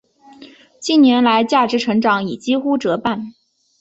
[0.79, 3.35] 近年来价值成长已经几乎折半。